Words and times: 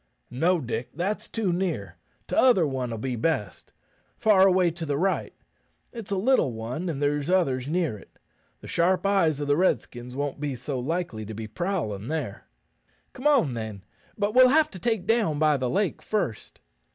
"No, 0.31 0.59
Dick; 0.59 0.89
that's 0.95 1.27
too 1.27 1.53
near. 1.53 1.97
T'other 2.27 2.65
one'll 2.67 2.97
be 2.97 3.15
best 3.15 3.71
far 4.17 4.47
away 4.47 4.71
to 4.71 4.83
the 4.83 4.97
right. 4.97 5.31
It's 5.93 6.09
a 6.09 6.15
little 6.15 6.53
one, 6.53 6.89
and 6.89 6.99
there's 6.99 7.29
others 7.29 7.67
near 7.69 7.99
it. 7.99 8.17
The 8.61 8.67
sharp 8.67 9.05
eyes 9.05 9.39
o' 9.39 9.45
the 9.45 9.55
Redskins 9.55 10.15
won't 10.15 10.39
be 10.39 10.55
so 10.55 10.79
likely 10.79 11.23
to 11.27 11.35
be 11.35 11.45
prowlin' 11.47 12.07
there." 12.07 12.47
"Come 13.13 13.27
on, 13.27 13.53
then; 13.53 13.83
but 14.17 14.33
we'll 14.33 14.49
have 14.49 14.71
to 14.71 14.79
take 14.79 15.05
down 15.05 15.37
by 15.37 15.55
the 15.55 15.69
lake 15.69 16.01
first." 16.01 16.61